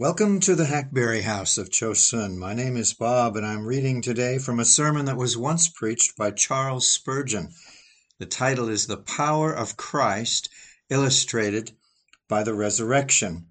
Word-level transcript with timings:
Welcome 0.00 0.40
to 0.40 0.54
the 0.54 0.64
Hackberry 0.64 1.20
House 1.20 1.58
of 1.58 1.68
Chosun. 1.68 2.38
My 2.38 2.54
name 2.54 2.74
is 2.78 2.94
Bob, 2.94 3.36
and 3.36 3.44
I'm 3.44 3.66
reading 3.66 4.00
today 4.00 4.38
from 4.38 4.58
a 4.58 4.64
sermon 4.64 5.04
that 5.04 5.18
was 5.18 5.36
once 5.36 5.68
preached 5.68 6.16
by 6.16 6.30
Charles 6.30 6.90
Spurgeon. 6.90 7.52
The 8.18 8.24
title 8.24 8.70
is 8.70 8.86
The 8.86 8.96
Power 8.96 9.52
of 9.52 9.76
Christ 9.76 10.48
Illustrated 10.88 11.72
by 12.28 12.42
the 12.44 12.54
Resurrection. 12.54 13.48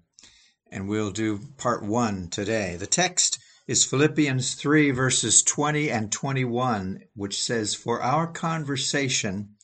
And 0.72 0.88
we'll 0.88 1.12
do 1.12 1.38
part 1.56 1.84
one 1.84 2.26
today. 2.30 2.74
The 2.74 2.88
text 2.88 3.38
is 3.68 3.84
Philippians 3.84 4.54
3, 4.56 4.90
verses 4.90 5.44
20 5.44 5.88
and 5.88 6.10
21, 6.10 7.04
which 7.14 7.40
says, 7.40 7.76
For 7.76 8.02
our 8.02 8.26
conversation 8.26 9.54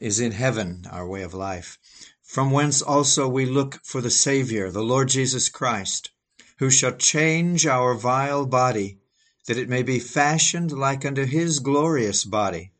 is 0.00 0.20
in 0.20 0.32
heaven, 0.32 0.86
our 0.90 1.06
way 1.06 1.20
of 1.20 1.34
life 1.34 1.76
from 2.26 2.50
whence 2.50 2.82
also 2.82 3.28
we 3.28 3.46
look 3.46 3.78
for 3.84 4.00
the 4.00 4.10
Saviour, 4.10 4.68
the 4.70 4.82
Lord 4.82 5.08
Jesus 5.08 5.48
Christ, 5.48 6.10
who 6.58 6.68
shall 6.68 6.96
change 6.96 7.66
our 7.66 7.94
vile 7.94 8.44
body, 8.44 8.98
that 9.46 9.56
it 9.56 9.68
may 9.68 9.84
be 9.84 10.00
fashioned 10.00 10.72
like 10.72 11.04
unto 11.04 11.24
his 11.24 11.60
glorious 11.60 12.24
body, 12.24 12.72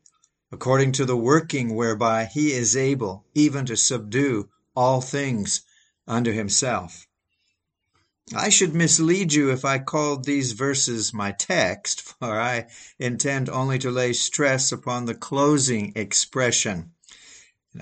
according 0.50 0.91
to 0.91 1.05
the 1.05 1.16
working 1.16 1.77
whereby 1.77 2.24
he 2.24 2.52
is 2.52 2.77
able 2.77 3.24
even 3.34 3.64
to 3.66 3.77
subdue 3.77 4.48
all 4.74 5.00
things 5.00 5.62
unto 6.08 6.33
himself. 6.33 7.06
I 8.34 8.48
should 8.48 8.74
mislead 8.74 9.33
you 9.33 9.52
if 9.52 9.64
I 9.64 9.78
called 9.78 10.24
these 10.24 10.52
verses 10.52 11.14
my 11.14 11.30
text, 11.30 12.00
for 12.19 12.41
I 12.41 12.66
intend 12.98 13.48
only 13.48 13.78
to 13.78 13.92
lay 13.92 14.12
stress 14.12 14.72
upon 14.72 15.05
the 15.05 15.14
closing 15.14 15.92
expression 15.94 16.91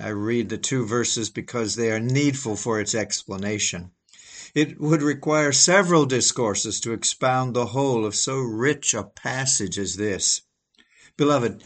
I 0.01 0.09
read 0.09 0.49
the 0.49 0.59
two 0.59 0.87
verses 0.87 1.31
because 1.31 1.75
they 1.75 1.91
are 1.93 2.01
needful 2.01 2.57
for 2.57 2.81
its 2.81 2.95
explanation. 2.95 3.93
It 4.55 4.81
would 4.81 5.03
require 5.03 5.53
several 5.53 6.07
discourses 6.07 6.81
to 6.81 6.93
expound 6.93 7.55
the 7.55 7.67
whole 7.67 8.05
of 8.05 8.15
so 8.15 8.39
rich 8.39 8.95
a 8.95 9.05
passage 9.05 9.79
as 9.79 9.97
this. 9.97 10.43
Beloved, 11.17 11.63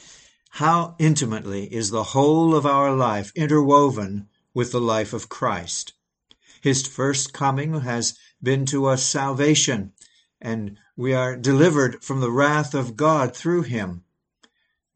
how 0.51 0.97
intimately 0.99 1.73
is 1.73 1.91
the 1.91 2.05
whole 2.05 2.55
of 2.55 2.65
our 2.65 2.95
life 2.95 3.31
interwoven 3.35 4.29
with 4.55 4.73
the 4.73 4.81
life 4.81 5.13
of 5.13 5.29
Christ? 5.29 5.93
His 6.61 6.87
first 6.87 7.33
coming 7.33 7.81
has 7.81 8.19
been 8.43 8.67
to 8.67 8.87
us 8.87 9.05
salvation, 9.05 9.93
and 10.41 10.79
we 10.97 11.13
are 11.13 11.37
delivered 11.37 12.03
from 12.03 12.21
the 12.21 12.31
wrath 12.31 12.75
of 12.75 12.97
God 12.97 13.37
through 13.37 13.63
him. 13.63 14.05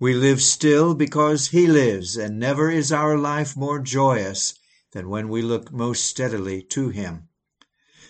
We 0.02 0.14
live 0.14 0.42
still 0.42 0.96
because 0.96 1.50
He 1.50 1.68
lives, 1.68 2.16
and 2.16 2.36
never 2.36 2.68
is 2.68 2.90
our 2.90 3.16
life 3.16 3.56
more 3.56 3.78
joyous 3.78 4.54
than 4.90 5.08
when 5.08 5.28
we 5.28 5.42
look 5.42 5.70
most 5.70 6.02
steadily 6.06 6.60
to 6.74 6.88
Him. 6.88 7.28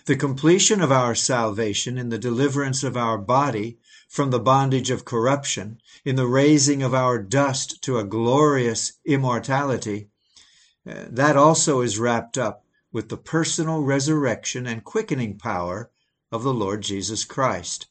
The 0.07 0.15
completion 0.15 0.81
of 0.81 0.91
our 0.91 1.13
salvation 1.13 1.99
in 1.99 2.09
the 2.09 2.17
deliverance 2.17 2.83
of 2.83 2.97
our 2.97 3.19
body 3.19 3.77
from 4.09 4.31
the 4.31 4.39
bondage 4.39 4.89
of 4.89 5.05
corruption, 5.05 5.79
in 6.03 6.15
the 6.15 6.25
raising 6.25 6.81
of 6.81 6.95
our 6.95 7.19
dust 7.19 7.83
to 7.83 7.99
a 7.99 8.03
glorious 8.03 8.93
immortality, 9.05 10.09
uh, 10.89 11.05
that 11.09 11.37
also 11.37 11.81
is 11.81 11.99
wrapped 11.99 12.39
up 12.39 12.65
with 12.91 13.09
the 13.09 13.17
personal 13.17 13.83
resurrection 13.83 14.65
and 14.65 14.83
quickening 14.83 15.37
power 15.37 15.91
of 16.31 16.41
the 16.41 16.55
Lord 16.55 16.81
Jesus 16.81 17.23
Christ. 17.23 17.85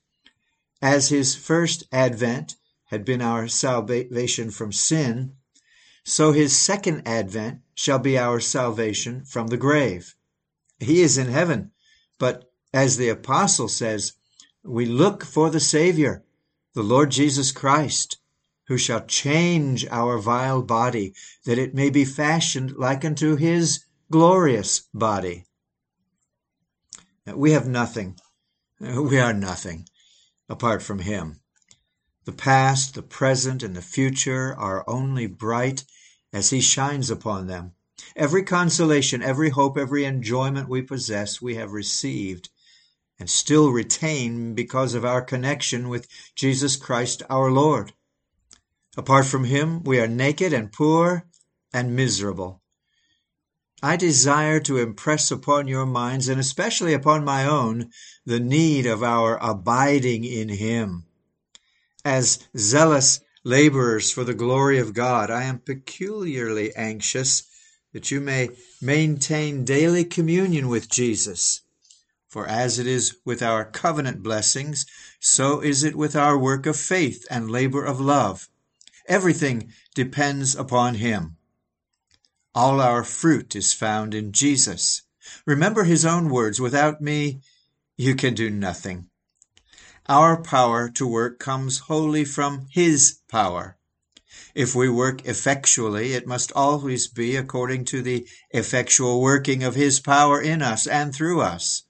As 0.82 1.10
his 1.10 1.36
first 1.36 1.84
advent 1.92 2.56
had 2.92 3.06
been 3.06 3.22
our 3.22 3.48
salvation 3.48 4.50
from 4.50 4.70
sin, 4.70 5.32
so 6.04 6.30
his 6.32 6.54
second 6.54 7.00
advent 7.08 7.58
shall 7.74 7.98
be 7.98 8.18
our 8.18 8.38
salvation 8.38 9.24
from 9.24 9.46
the 9.46 9.56
grave. 9.56 10.14
He 10.78 11.00
is 11.00 11.16
in 11.16 11.28
heaven, 11.28 11.70
but 12.18 12.52
as 12.74 12.98
the 12.98 13.08
apostle 13.08 13.68
says, 13.68 14.12
we 14.62 14.84
look 14.84 15.24
for 15.24 15.48
the 15.48 15.58
Savior, 15.58 16.22
the 16.74 16.82
Lord 16.82 17.10
Jesus 17.10 17.50
Christ, 17.50 18.18
who 18.66 18.76
shall 18.76 19.06
change 19.06 19.86
our 19.86 20.18
vile 20.18 20.60
body, 20.60 21.14
that 21.46 21.58
it 21.58 21.74
may 21.74 21.88
be 21.88 22.04
fashioned 22.04 22.76
like 22.76 23.06
unto 23.06 23.36
his 23.36 23.86
glorious 24.10 24.82
body. 24.92 25.46
We 27.26 27.52
have 27.52 27.66
nothing. 27.66 28.18
We 28.78 29.18
are 29.18 29.32
nothing 29.32 29.88
apart 30.46 30.82
from 30.82 30.98
him. 30.98 31.41
The 32.24 32.32
past, 32.32 32.94
the 32.94 33.02
present, 33.02 33.62
and 33.62 33.74
the 33.74 33.82
future 33.82 34.54
are 34.54 34.84
only 34.88 35.26
bright 35.26 35.84
as 36.32 36.50
He 36.50 36.60
shines 36.60 37.10
upon 37.10 37.48
them. 37.48 37.72
Every 38.14 38.44
consolation, 38.44 39.22
every 39.22 39.50
hope, 39.50 39.76
every 39.76 40.04
enjoyment 40.04 40.68
we 40.68 40.82
possess, 40.82 41.42
we 41.42 41.56
have 41.56 41.72
received 41.72 42.48
and 43.18 43.28
still 43.28 43.70
retain 43.70 44.54
because 44.54 44.94
of 44.94 45.04
our 45.04 45.22
connection 45.22 45.88
with 45.88 46.08
Jesus 46.34 46.76
Christ 46.76 47.22
our 47.28 47.50
Lord. 47.50 47.92
Apart 48.96 49.26
from 49.26 49.44
Him, 49.44 49.82
we 49.82 49.98
are 50.00 50.08
naked 50.08 50.52
and 50.52 50.72
poor 50.72 51.26
and 51.72 51.96
miserable. 51.96 52.62
I 53.82 53.96
desire 53.96 54.60
to 54.60 54.78
impress 54.78 55.30
upon 55.30 55.66
your 55.66 55.86
minds, 55.86 56.28
and 56.28 56.38
especially 56.38 56.94
upon 56.94 57.24
my 57.24 57.46
own, 57.46 57.90
the 58.24 58.38
need 58.38 58.86
of 58.86 59.02
our 59.02 59.38
abiding 59.38 60.24
in 60.24 60.48
Him. 60.48 61.06
As 62.04 62.40
zealous 62.56 63.20
laborers 63.44 64.10
for 64.10 64.24
the 64.24 64.34
glory 64.34 64.78
of 64.78 64.92
God, 64.92 65.30
I 65.30 65.44
am 65.44 65.60
peculiarly 65.60 66.74
anxious 66.74 67.44
that 67.92 68.10
you 68.10 68.20
may 68.20 68.48
maintain 68.80 69.64
daily 69.64 70.04
communion 70.04 70.68
with 70.68 70.90
Jesus. 70.90 71.60
For 72.28 72.46
as 72.46 72.78
it 72.78 72.86
is 72.86 73.18
with 73.24 73.42
our 73.42 73.64
covenant 73.64 74.22
blessings, 74.22 74.86
so 75.20 75.60
is 75.60 75.84
it 75.84 75.94
with 75.94 76.16
our 76.16 76.36
work 76.36 76.66
of 76.66 76.76
faith 76.76 77.24
and 77.30 77.50
labor 77.50 77.84
of 77.84 78.00
love. 78.00 78.48
Everything 79.06 79.72
depends 79.94 80.56
upon 80.56 80.94
Him. 80.94 81.36
All 82.54 82.80
our 82.80 83.04
fruit 83.04 83.54
is 83.54 83.72
found 83.72 84.14
in 84.14 84.32
Jesus. 84.32 85.02
Remember 85.46 85.84
His 85.84 86.04
own 86.04 86.30
words 86.30 86.60
without 86.60 87.00
me, 87.00 87.42
you 87.96 88.16
can 88.16 88.34
do 88.34 88.50
nothing. 88.50 89.10
Our 90.08 90.42
power 90.42 90.88
to 90.90 91.06
work 91.06 91.38
comes 91.38 91.78
wholly 91.78 92.24
from 92.24 92.66
His 92.70 93.18
power. 93.28 93.78
If 94.54 94.74
we 94.74 94.88
work 94.88 95.24
effectually, 95.26 96.14
it 96.14 96.26
must 96.26 96.50
always 96.56 97.06
be 97.06 97.36
according 97.36 97.84
to 97.86 98.02
the 98.02 98.26
effectual 98.50 99.20
working 99.20 99.62
of 99.62 99.76
His 99.76 100.00
power 100.00 100.40
in 100.40 100.60
us 100.60 100.88
and 100.88 101.14
through 101.14 101.40
us. 101.40 101.84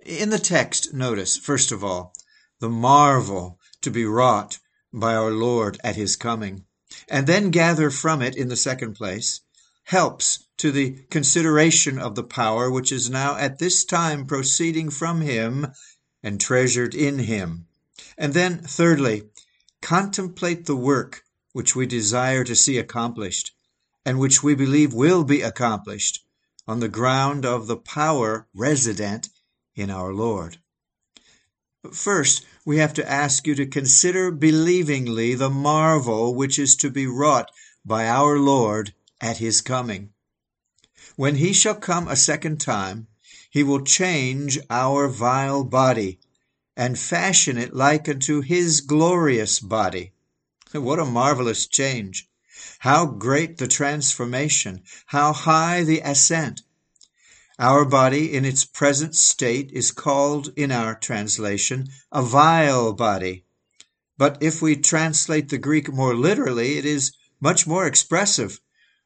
In 0.00 0.30
the 0.30 0.38
text, 0.40 0.92
notice, 0.92 1.36
first 1.36 1.70
of 1.70 1.84
all, 1.84 2.12
the 2.58 2.68
marvel 2.68 3.60
to 3.82 3.90
be 3.90 4.04
wrought 4.04 4.58
by 4.92 5.14
our 5.14 5.30
Lord 5.30 5.78
at 5.84 5.94
His 5.94 6.16
coming, 6.16 6.64
and 7.08 7.28
then 7.28 7.50
gather 7.50 7.90
from 7.90 8.20
it, 8.22 8.34
in 8.34 8.48
the 8.48 8.56
second 8.56 8.94
place, 8.94 9.40
helps 9.84 10.44
to 10.56 10.72
the 10.72 11.04
consideration 11.10 11.98
of 11.98 12.16
the 12.16 12.24
power 12.24 12.70
which 12.70 12.90
is 12.90 13.08
now 13.08 13.36
at 13.36 13.58
this 13.58 13.84
time 13.84 14.26
proceeding 14.26 14.90
from 14.90 15.20
Him 15.20 15.68
and 16.22 16.40
treasured 16.40 16.94
in 16.94 17.18
him. 17.18 17.66
And 18.16 18.34
then, 18.34 18.58
thirdly, 18.58 19.24
contemplate 19.80 20.66
the 20.66 20.76
work 20.76 21.24
which 21.52 21.76
we 21.76 21.86
desire 21.86 22.44
to 22.44 22.56
see 22.56 22.78
accomplished, 22.78 23.52
and 24.04 24.18
which 24.18 24.42
we 24.42 24.54
believe 24.54 24.94
will 24.94 25.24
be 25.24 25.42
accomplished 25.42 26.24
on 26.66 26.80
the 26.80 26.88
ground 26.88 27.44
of 27.44 27.66
the 27.66 27.76
power 27.76 28.46
resident 28.54 29.28
in 29.74 29.90
our 29.90 30.12
Lord. 30.12 30.58
First, 31.92 32.46
we 32.64 32.78
have 32.78 32.94
to 32.94 33.10
ask 33.10 33.46
you 33.46 33.54
to 33.56 33.66
consider 33.66 34.30
believingly 34.30 35.34
the 35.34 35.50
marvel 35.50 36.34
which 36.34 36.58
is 36.58 36.76
to 36.76 36.90
be 36.90 37.06
wrought 37.06 37.50
by 37.84 38.06
our 38.06 38.38
Lord 38.38 38.94
at 39.20 39.38
his 39.38 39.60
coming. 39.60 40.12
When 41.16 41.34
he 41.34 41.52
shall 41.52 41.74
come 41.74 42.06
a 42.06 42.16
second 42.16 42.60
time, 42.60 43.08
he 43.52 43.62
will 43.62 43.84
change 43.84 44.58
our 44.70 45.08
vile 45.08 45.62
body 45.62 46.18
and 46.74 46.98
fashion 46.98 47.58
it 47.58 47.74
like 47.74 48.08
unto 48.08 48.40
his 48.40 48.80
glorious 48.80 49.60
body. 49.60 50.10
What 50.72 50.98
a 50.98 51.04
marvelous 51.04 51.66
change! 51.66 52.26
How 52.78 53.04
great 53.04 53.58
the 53.58 53.68
transformation! 53.68 54.82
How 55.04 55.34
high 55.34 55.84
the 55.84 56.00
ascent! 56.00 56.62
Our 57.58 57.84
body 57.84 58.32
in 58.32 58.46
its 58.46 58.64
present 58.64 59.14
state 59.14 59.70
is 59.70 59.90
called 59.90 60.50
in 60.56 60.72
our 60.72 60.94
translation 60.94 61.88
a 62.10 62.22
vile 62.22 62.94
body. 62.94 63.44
But 64.16 64.38
if 64.40 64.62
we 64.62 64.76
translate 64.76 65.50
the 65.50 65.58
Greek 65.58 65.92
more 65.92 66.14
literally, 66.14 66.78
it 66.78 66.86
is 66.86 67.12
much 67.38 67.66
more 67.66 67.86
expressive, 67.86 68.62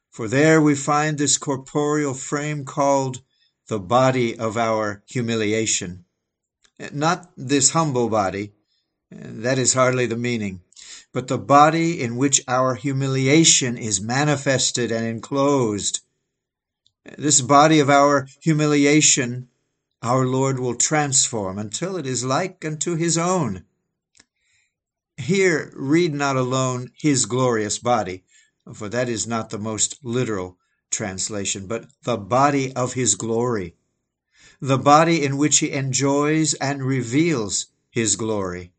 for 0.08 0.28
there 0.28 0.62
we 0.62 0.76
find 0.76 1.18
this 1.18 1.36
corporeal 1.36 2.14
frame 2.14 2.64
called 2.64 3.22
the 3.68 3.78
body 3.78 4.38
of 4.38 4.56
our 4.56 5.02
humiliation. 5.06 6.04
Not 6.92 7.30
this 7.36 7.70
humble 7.70 8.08
body, 8.08 8.52
that 9.10 9.58
is 9.58 9.74
hardly 9.74 10.06
the 10.06 10.16
meaning, 10.16 10.62
but 11.12 11.28
the 11.28 11.38
body 11.38 12.00
in 12.00 12.16
which 12.16 12.42
our 12.46 12.74
humiliation 12.74 13.78
is 13.78 14.00
manifested 14.00 14.92
and 14.92 15.06
enclosed. 15.06 16.00
This 17.16 17.40
body 17.40 17.80
of 17.80 17.88
our 17.88 18.28
humiliation 18.40 19.48
our 20.02 20.26
Lord 20.26 20.58
will 20.58 20.74
transform 20.74 21.58
until 21.58 21.96
it 21.96 22.06
is 22.06 22.24
like 22.24 22.64
unto 22.64 22.94
his 22.94 23.16
own. 23.16 23.64
Here, 25.16 25.72
read 25.74 26.12
not 26.14 26.36
alone 26.36 26.92
his 26.94 27.24
glorious 27.24 27.78
body, 27.78 28.22
for 28.72 28.88
that 28.90 29.08
is 29.08 29.26
not 29.26 29.50
the 29.50 29.58
most 29.58 29.98
literal 30.02 30.58
translation, 30.90 31.66
but 31.66 31.86
the 32.02 32.16
body 32.16 32.72
of 32.74 32.94
his 32.94 33.14
glory, 33.14 33.74
the 34.60 34.78
body 34.78 35.24
in 35.24 35.36
which 35.36 35.58
he 35.58 35.70
enjoys 35.70 36.54
and 36.54 36.82
reveals 36.82 37.66
his 37.90 38.16
glory. 38.16 38.72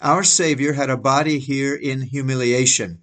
Our 0.00 0.22
Savior 0.22 0.74
had 0.74 0.90
a 0.90 0.96
body 0.96 1.38
here 1.38 1.74
in 1.74 2.02
humiliation. 2.02 3.02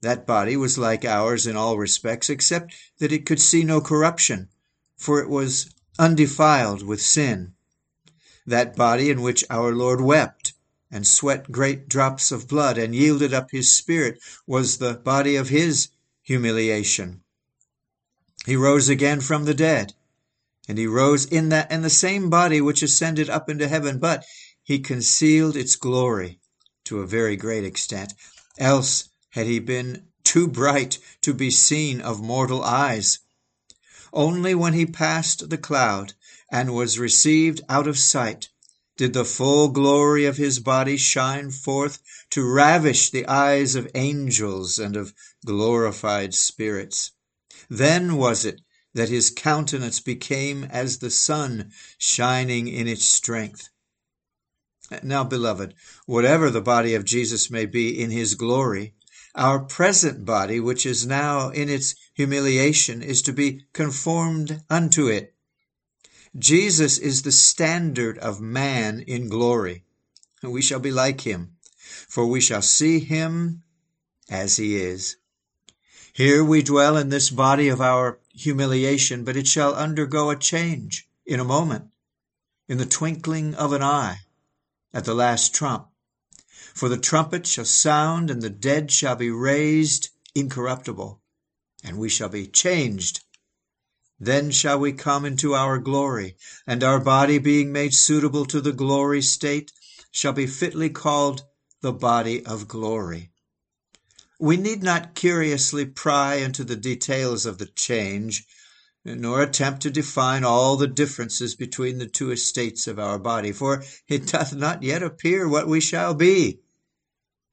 That 0.00 0.26
body 0.26 0.56
was 0.56 0.78
like 0.78 1.04
ours 1.04 1.46
in 1.46 1.56
all 1.56 1.76
respects, 1.76 2.30
except 2.30 2.74
that 2.98 3.12
it 3.12 3.26
could 3.26 3.40
see 3.40 3.64
no 3.64 3.80
corruption, 3.80 4.48
for 4.96 5.20
it 5.20 5.28
was 5.28 5.68
undefiled 5.98 6.82
with 6.82 7.02
sin. 7.02 7.52
That 8.46 8.74
body 8.74 9.10
in 9.10 9.20
which 9.20 9.44
our 9.50 9.74
Lord 9.74 10.00
wept 10.00 10.54
and 10.90 11.06
sweat 11.06 11.52
great 11.52 11.88
drops 11.88 12.32
of 12.32 12.48
blood 12.48 12.78
and 12.78 12.94
yielded 12.94 13.34
up 13.34 13.50
his 13.50 13.70
spirit 13.70 14.18
was 14.46 14.78
the 14.78 14.94
body 14.94 15.36
of 15.36 15.50
his 15.50 15.88
humiliation. 16.30 17.20
He 18.46 18.54
rose 18.54 18.88
again 18.88 19.20
from 19.20 19.46
the 19.46 19.52
dead, 19.68 19.94
and 20.68 20.78
he 20.78 20.86
rose 20.86 21.24
in 21.24 21.48
that 21.48 21.72
in 21.72 21.82
the 21.82 21.90
same 21.90 22.30
body 22.30 22.60
which 22.60 22.84
ascended 22.84 23.28
up 23.28 23.50
into 23.50 23.66
heaven, 23.66 23.98
but 23.98 24.24
he 24.62 24.78
concealed 24.78 25.56
its 25.56 25.74
glory 25.74 26.38
to 26.84 27.00
a 27.00 27.06
very 27.06 27.34
great 27.34 27.64
extent. 27.64 28.14
Else 28.58 29.08
had 29.30 29.48
he 29.48 29.58
been 29.58 30.04
too 30.22 30.46
bright 30.46 31.00
to 31.22 31.34
be 31.34 31.50
seen 31.50 32.00
of 32.00 32.22
mortal 32.22 32.62
eyes. 32.62 33.18
Only 34.12 34.54
when 34.54 34.74
he 34.74 34.86
passed 34.86 35.50
the 35.50 35.58
cloud 35.58 36.12
and 36.48 36.72
was 36.72 36.96
received 36.96 37.60
out 37.68 37.88
of 37.88 37.98
sight 37.98 38.50
did 38.96 39.14
the 39.14 39.24
full 39.24 39.68
glory 39.70 40.26
of 40.26 40.36
his 40.36 40.60
body 40.60 40.96
shine 40.96 41.50
forth 41.50 41.98
to 42.30 42.48
ravish 42.48 43.10
the 43.10 43.26
eyes 43.26 43.74
of 43.74 43.90
angels 43.96 44.78
and 44.78 44.94
of 44.94 45.12
glorified 45.44 46.34
spirits. 46.34 47.12
Then 47.68 48.16
was 48.16 48.44
it 48.44 48.60
that 48.94 49.08
his 49.08 49.30
countenance 49.30 50.00
became 50.00 50.64
as 50.64 50.98
the 50.98 51.10
sun 51.10 51.70
shining 51.98 52.68
in 52.68 52.88
its 52.88 53.08
strength. 53.08 53.68
Now, 55.02 55.22
beloved, 55.22 55.74
whatever 56.06 56.50
the 56.50 56.60
body 56.60 56.94
of 56.94 57.04
Jesus 57.04 57.50
may 57.50 57.66
be 57.66 58.00
in 58.00 58.10
his 58.10 58.34
glory, 58.34 58.94
our 59.36 59.60
present 59.60 60.24
body, 60.24 60.58
which 60.58 60.84
is 60.84 61.06
now 61.06 61.50
in 61.50 61.68
its 61.68 61.94
humiliation, 62.14 63.00
is 63.00 63.22
to 63.22 63.32
be 63.32 63.66
conformed 63.72 64.64
unto 64.68 65.06
it. 65.06 65.34
Jesus 66.36 66.98
is 66.98 67.22
the 67.22 67.32
standard 67.32 68.18
of 68.18 68.40
man 68.40 69.00
in 69.00 69.28
glory. 69.28 69.84
We 70.42 70.62
shall 70.62 70.80
be 70.80 70.90
like 70.90 71.20
him, 71.20 71.56
for 72.08 72.26
we 72.26 72.40
shall 72.40 72.62
see 72.62 72.98
him 72.98 73.62
as 74.28 74.56
he 74.56 74.76
is. 74.76 75.16
Here 76.20 76.44
we 76.44 76.62
dwell 76.62 76.98
in 76.98 77.08
this 77.08 77.30
body 77.30 77.68
of 77.68 77.80
our 77.80 78.20
humiliation, 78.34 79.24
but 79.24 79.38
it 79.38 79.46
shall 79.46 79.74
undergo 79.74 80.28
a 80.28 80.36
change 80.36 81.08
in 81.24 81.40
a 81.40 81.44
moment, 81.44 81.94
in 82.68 82.76
the 82.76 82.84
twinkling 82.84 83.54
of 83.54 83.72
an 83.72 83.82
eye, 83.82 84.18
at 84.92 85.06
the 85.06 85.14
last 85.14 85.54
trump. 85.54 85.88
For 86.74 86.90
the 86.90 86.98
trumpet 86.98 87.46
shall 87.46 87.64
sound, 87.64 88.30
and 88.30 88.42
the 88.42 88.50
dead 88.50 88.92
shall 88.92 89.16
be 89.16 89.30
raised 89.30 90.10
incorruptible, 90.34 91.22
and 91.82 91.96
we 91.96 92.10
shall 92.10 92.28
be 92.28 92.46
changed. 92.46 93.24
Then 94.18 94.50
shall 94.50 94.78
we 94.78 94.92
come 94.92 95.24
into 95.24 95.54
our 95.54 95.78
glory, 95.78 96.36
and 96.66 96.84
our 96.84 97.00
body 97.00 97.38
being 97.38 97.72
made 97.72 97.94
suitable 97.94 98.44
to 98.44 98.60
the 98.60 98.74
glory 98.74 99.22
state 99.22 99.72
shall 100.10 100.34
be 100.34 100.46
fitly 100.46 100.90
called 100.90 101.46
the 101.80 101.94
body 101.94 102.44
of 102.44 102.68
glory. 102.68 103.30
We 104.40 104.56
need 104.56 104.82
not 104.82 105.14
curiously 105.14 105.84
pry 105.86 106.36
into 106.36 106.64
the 106.64 106.76
details 106.76 107.46
of 107.46 107.58
the 107.58 107.66
change, 107.66 108.46
nor 109.04 109.42
attempt 109.42 109.82
to 109.82 109.90
define 109.90 110.42
all 110.42 110.76
the 110.76 110.88
differences 110.88 111.54
between 111.54 111.98
the 111.98 112.08
two 112.08 112.32
estates 112.32 112.88
of 112.88 112.98
our 112.98 113.18
body, 113.18 113.52
for 113.52 113.84
it 114.08 114.26
doth 114.26 114.52
not 114.54 114.82
yet 114.82 115.02
appear 115.02 115.48
what 115.48 115.68
we 115.68 115.80
shall 115.80 116.14
be 116.14 116.60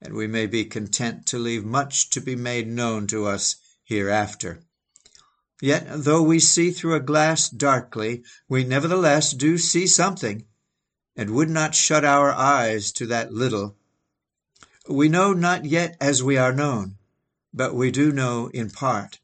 and 0.00 0.14
we 0.14 0.28
may 0.28 0.46
be 0.46 0.64
content 0.64 1.26
to 1.26 1.38
leave 1.38 1.64
much 1.64 2.08
to 2.10 2.20
be 2.20 2.36
made 2.36 2.68
known 2.68 3.06
to 3.06 3.26
us 3.26 3.56
hereafter. 3.82 4.62
Yet, 5.60 5.86
though 5.88 6.22
we 6.22 6.38
see 6.38 6.70
through 6.70 6.94
a 6.94 7.00
glass 7.00 7.50
darkly, 7.50 8.22
we 8.48 8.62
nevertheless 8.62 9.32
do 9.32 9.58
see 9.58 9.88
something, 9.88 10.44
and 11.16 11.30
would 11.30 11.50
not 11.50 11.74
shut 11.74 12.04
our 12.04 12.30
eyes 12.30 12.92
to 12.92 13.06
that 13.06 13.32
little. 13.32 13.76
We 14.88 15.08
know 15.08 15.32
not 15.32 15.64
yet 15.64 15.96
as 16.00 16.22
we 16.22 16.36
are 16.36 16.52
known, 16.52 16.98
but 17.52 17.74
we 17.74 17.90
do 17.90 18.12
know 18.12 18.48
in 18.54 18.70
part, 18.70 19.18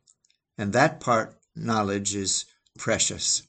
and 0.59 0.73
that 0.73 0.99
part 1.01 1.39
knowledge 1.55 2.15
is 2.15 2.45
precious. 2.77 3.43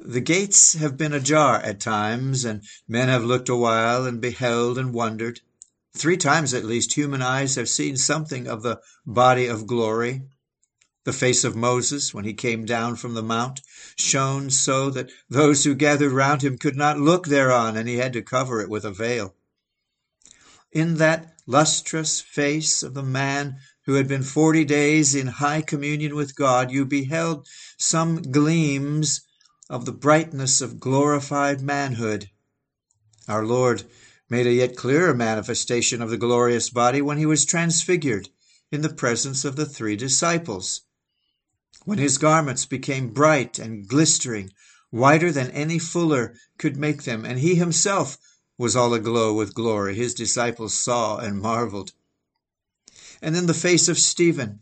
The 0.00 0.20
gates 0.20 0.72
have 0.74 0.96
been 0.96 1.12
ajar 1.12 1.56
at 1.60 1.78
times, 1.78 2.44
and 2.44 2.62
men 2.88 3.08
have 3.08 3.22
looked 3.22 3.48
awhile 3.48 4.06
and 4.06 4.20
beheld 4.20 4.78
and 4.78 4.94
wondered. 4.94 5.40
Three 5.94 6.16
times 6.16 6.54
at 6.54 6.64
least 6.64 6.94
human 6.94 7.20
eyes 7.20 7.56
have 7.56 7.68
seen 7.68 7.96
something 7.96 8.48
of 8.48 8.62
the 8.62 8.80
body 9.04 9.46
of 9.46 9.66
glory. 9.66 10.22
The 11.04 11.12
face 11.12 11.44
of 11.44 11.54
Moses, 11.54 12.14
when 12.14 12.24
he 12.24 12.32
came 12.32 12.64
down 12.64 12.96
from 12.96 13.14
the 13.14 13.22
mount, 13.22 13.60
shone 13.96 14.50
so 14.50 14.88
that 14.90 15.10
those 15.28 15.64
who 15.64 15.74
gathered 15.74 16.12
round 16.12 16.42
him 16.42 16.56
could 16.56 16.76
not 16.76 16.98
look 16.98 17.26
thereon, 17.26 17.76
and 17.76 17.88
he 17.88 17.96
had 17.96 18.14
to 18.14 18.22
cover 18.22 18.60
it 18.60 18.70
with 18.70 18.84
a 18.84 18.90
veil. 18.90 19.34
In 20.72 20.96
that 20.96 21.36
lustrous 21.46 22.22
face 22.22 22.82
of 22.82 22.94
the 22.94 23.02
man 23.02 23.58
who 23.84 23.92
had 23.94 24.08
been 24.08 24.22
forty 24.22 24.64
days 24.64 25.14
in 25.14 25.26
high 25.26 25.60
communion 25.60 26.14
with 26.14 26.34
God, 26.34 26.70
you 26.70 26.86
beheld 26.86 27.46
some 27.76 28.22
gleams 28.22 29.20
of 29.68 29.84
the 29.84 29.92
brightness 29.92 30.62
of 30.62 30.80
glorified 30.80 31.60
manhood. 31.60 32.30
Our 33.28 33.44
Lord 33.44 33.84
made 34.30 34.46
a 34.46 34.52
yet 34.54 34.74
clearer 34.74 35.12
manifestation 35.14 36.00
of 36.00 36.08
the 36.08 36.16
glorious 36.16 36.70
body 36.70 37.02
when 37.02 37.18
he 37.18 37.26
was 37.26 37.44
transfigured 37.44 38.30
in 38.70 38.80
the 38.80 38.94
presence 38.94 39.44
of 39.44 39.56
the 39.56 39.66
three 39.66 39.96
disciples. 39.96 40.80
When 41.84 41.98
his 41.98 42.16
garments 42.16 42.64
became 42.64 43.12
bright 43.12 43.58
and 43.58 43.86
glistering, 43.86 44.54
whiter 44.88 45.30
than 45.32 45.50
any 45.50 45.78
fuller 45.78 46.34
could 46.56 46.78
make 46.78 47.02
them, 47.02 47.26
and 47.26 47.38
he 47.38 47.56
himself 47.56 48.16
was 48.58 48.76
all 48.76 48.94
aglow 48.94 49.32
with 49.32 49.54
glory, 49.54 49.94
his 49.94 50.14
disciples 50.14 50.74
saw 50.74 51.18
and 51.18 51.40
marveled. 51.40 51.92
And 53.20 53.34
then 53.34 53.46
the 53.46 53.54
face 53.54 53.88
of 53.88 53.98
Stephen 53.98 54.60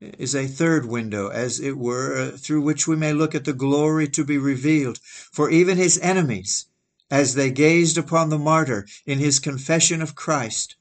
is 0.00 0.34
a 0.34 0.48
third 0.48 0.86
window, 0.86 1.28
as 1.28 1.60
it 1.60 1.76
were, 1.76 2.32
through 2.32 2.62
which 2.62 2.88
we 2.88 2.96
may 2.96 3.12
look 3.12 3.34
at 3.34 3.44
the 3.44 3.52
glory 3.52 4.08
to 4.08 4.24
be 4.24 4.38
revealed. 4.38 4.98
For 5.02 5.50
even 5.50 5.76
his 5.76 5.98
enemies, 5.98 6.66
as 7.10 7.34
they 7.34 7.50
gazed 7.50 7.98
upon 7.98 8.30
the 8.30 8.38
martyr 8.38 8.86
in 9.06 9.18
his 9.18 9.38
confession 9.38 10.02
of 10.02 10.14
Christ, 10.14 10.76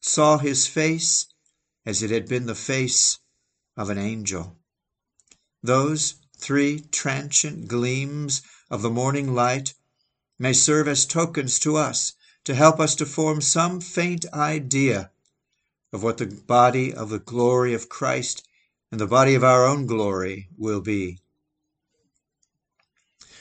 saw 0.00 0.38
his 0.38 0.66
face 0.66 1.26
as 1.84 2.02
it 2.02 2.10
had 2.10 2.28
been 2.28 2.46
the 2.46 2.54
face 2.54 3.18
of 3.76 3.90
an 3.90 3.98
angel. 3.98 4.56
Those 5.62 6.14
three 6.36 6.80
transient 6.92 7.68
gleams 7.68 8.42
of 8.70 8.82
the 8.82 8.90
morning 8.90 9.34
light 9.34 9.74
may 10.44 10.52
serve 10.52 10.86
as 10.86 11.06
tokens 11.06 11.58
to 11.58 11.74
us 11.74 12.12
to 12.44 12.54
help 12.54 12.78
us 12.78 12.94
to 12.94 13.06
form 13.06 13.40
some 13.40 13.80
faint 13.80 14.26
idea 14.34 15.10
of 15.90 16.02
what 16.02 16.18
the 16.18 16.26
body 16.26 16.92
of 16.92 17.08
the 17.08 17.18
glory 17.18 17.72
of 17.72 17.88
Christ 17.88 18.46
and 18.92 19.00
the 19.00 19.06
body 19.06 19.34
of 19.34 19.42
our 19.42 19.64
own 19.64 19.86
glory 19.86 20.50
will 20.58 20.82
be. 20.82 21.18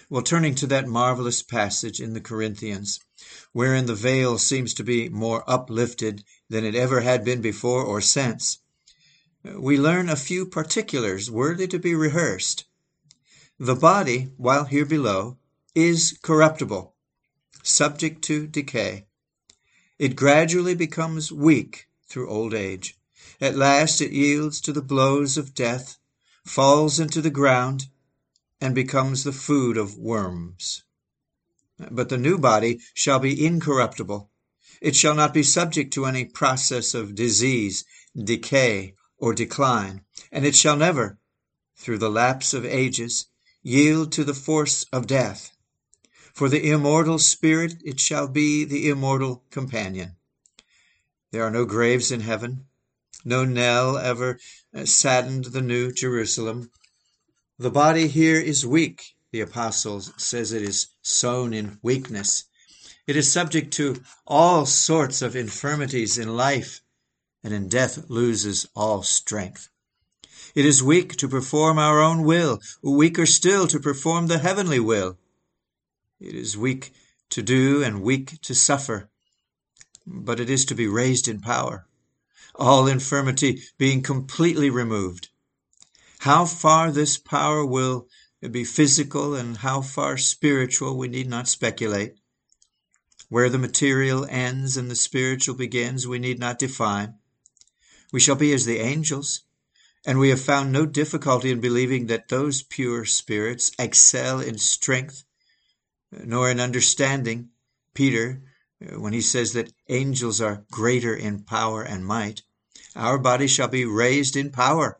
Well, 0.09 0.21
turning 0.21 0.55
to 0.55 0.67
that 0.67 0.87
marvelous 0.87 1.43
passage 1.43 1.99
in 1.99 2.13
the 2.13 2.21
Corinthians, 2.21 3.01
wherein 3.51 3.85
the 3.85 3.95
veil 3.95 4.37
seems 4.37 4.73
to 4.75 4.83
be 4.85 5.09
more 5.09 5.43
uplifted 5.45 6.23
than 6.49 6.63
it 6.63 6.73
ever 6.73 7.01
had 7.01 7.25
been 7.25 7.41
before 7.41 7.83
or 7.83 7.99
since, 7.99 8.59
we 9.43 9.77
learn 9.77 10.07
a 10.07 10.15
few 10.15 10.45
particulars 10.45 11.29
worthy 11.29 11.67
to 11.67 11.79
be 11.79 11.95
rehearsed. 11.95 12.63
The 13.59 13.75
body, 13.75 14.29
while 14.37 14.63
here 14.63 14.85
below, 14.85 15.37
is 15.75 16.17
corruptible, 16.21 16.92
subject 17.63 18.21
to 18.25 18.45
decay. 18.45 19.07
It 19.97 20.15
gradually 20.15 20.75
becomes 20.75 21.31
weak 21.31 21.87
through 22.07 22.29
old 22.29 22.53
age. 22.53 22.95
At 23.41 23.55
last 23.55 24.01
it 24.01 24.11
yields 24.11 24.61
to 24.61 24.73
the 24.73 24.81
blows 24.81 25.37
of 25.37 25.55
death, 25.55 25.97
falls 26.45 26.99
into 26.99 27.21
the 27.21 27.29
ground, 27.29 27.87
and 28.59 28.75
becomes 28.75 29.23
the 29.23 29.31
food 29.31 29.77
of 29.77 29.97
worms. 29.97 30.83
But 31.89 32.09
the 32.09 32.17
new 32.17 32.37
body 32.37 32.81
shall 32.93 33.19
be 33.19 33.45
incorruptible. 33.45 34.29
It 34.81 34.95
shall 34.95 35.15
not 35.15 35.33
be 35.33 35.43
subject 35.43 35.93
to 35.93 36.05
any 36.05 36.25
process 36.25 36.93
of 36.93 37.15
disease, 37.15 37.85
decay, 38.15 38.95
or 39.17 39.33
decline, 39.33 40.01
and 40.31 40.45
it 40.45 40.55
shall 40.55 40.75
never, 40.75 41.17
through 41.77 41.99
the 41.99 42.09
lapse 42.09 42.53
of 42.53 42.65
ages, 42.65 43.27
yield 43.61 44.11
to 44.11 44.25
the 44.25 44.33
force 44.33 44.85
of 44.91 45.07
death. 45.07 45.52
For 46.33 46.49
the 46.49 46.71
immortal 46.71 47.19
spirit 47.19 47.75
it 47.85 47.99
shall 47.99 48.27
be 48.27 48.65
the 48.65 48.89
immortal 48.89 49.43
companion. 49.51 50.15
There 51.31 51.43
are 51.43 51.51
no 51.51 51.65
graves 51.65 52.11
in 52.11 52.21
heaven. 52.21 52.65
No 53.23 53.45
knell 53.45 53.97
ever 53.97 54.39
uh, 54.73 54.85
saddened 54.85 55.45
the 55.45 55.61
new 55.61 55.91
Jerusalem. 55.91 56.71
The 57.59 57.69
body 57.69 58.07
here 58.07 58.39
is 58.39 58.65
weak. 58.65 59.15
The 59.31 59.41
apostle 59.41 60.01
says 60.01 60.51
it 60.51 60.63
is 60.63 60.87
sown 61.03 61.53
in 61.53 61.77
weakness. 61.83 62.45
It 63.05 63.15
is 63.15 63.31
subject 63.31 63.71
to 63.73 64.01
all 64.25 64.65
sorts 64.65 65.21
of 65.21 65.35
infirmities 65.35 66.17
in 66.17 66.35
life, 66.35 66.81
and 67.43 67.53
in 67.53 67.67
death 67.69 68.09
loses 68.09 68.67
all 68.75 69.03
strength. 69.03 69.69
It 70.55 70.65
is 70.65 70.81
weak 70.81 71.15
to 71.17 71.27
perform 71.27 71.77
our 71.77 71.99
own 71.99 72.23
will, 72.23 72.59
weaker 72.81 73.25
still 73.25 73.67
to 73.67 73.79
perform 73.79 74.27
the 74.27 74.39
heavenly 74.39 74.79
will. 74.79 75.19
It 76.25 76.35
is 76.35 76.55
weak 76.55 76.93
to 77.31 77.41
do 77.41 77.83
and 77.83 78.01
weak 78.01 78.39
to 78.43 78.55
suffer, 78.55 79.09
but 80.07 80.39
it 80.39 80.49
is 80.49 80.63
to 80.65 80.73
be 80.73 80.87
raised 80.87 81.27
in 81.27 81.41
power, 81.41 81.85
all 82.55 82.87
infirmity 82.87 83.61
being 83.77 84.01
completely 84.01 84.69
removed. 84.69 85.27
How 86.19 86.45
far 86.45 86.93
this 86.93 87.17
power 87.17 87.65
will 87.65 88.07
be 88.39 88.63
physical 88.63 89.35
and 89.35 89.57
how 89.57 89.81
far 89.81 90.17
spiritual 90.17 90.97
we 90.97 91.09
need 91.09 91.27
not 91.27 91.49
speculate. 91.49 92.15
Where 93.27 93.49
the 93.49 93.57
material 93.57 94.25
ends 94.29 94.77
and 94.77 94.89
the 94.89 94.95
spiritual 94.95 95.55
begins, 95.55 96.07
we 96.07 96.19
need 96.19 96.39
not 96.39 96.57
define. 96.57 97.15
We 98.13 98.21
shall 98.21 98.35
be 98.35 98.53
as 98.53 98.63
the 98.63 98.79
angels, 98.79 99.41
and 100.05 100.19
we 100.19 100.29
have 100.29 100.39
found 100.39 100.71
no 100.71 100.85
difficulty 100.85 101.51
in 101.51 101.59
believing 101.59 102.07
that 102.07 102.29
those 102.29 102.63
pure 102.63 103.03
spirits 103.03 103.71
excel 103.77 104.39
in 104.39 104.57
strength 104.57 105.25
nor 106.23 106.49
in 106.49 106.59
understanding. 106.59 107.49
Peter, 107.93 108.41
uh, 108.81 108.99
when 108.99 109.13
he 109.13 109.21
says 109.21 109.53
that 109.53 109.73
angels 109.89 110.41
are 110.41 110.65
greater 110.71 111.15
in 111.15 111.43
power 111.43 111.81
and 111.81 112.05
might, 112.05 112.43
our 112.95 113.17
body 113.17 113.47
shall 113.47 113.67
be 113.67 113.85
raised 113.85 114.35
in 114.35 114.51
power. 114.51 114.99